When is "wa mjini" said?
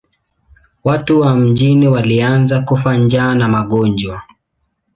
1.19-1.87